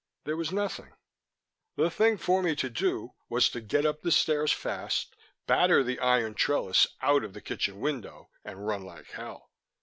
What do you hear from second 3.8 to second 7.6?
up the stairs fast, batter the iron trellis out of the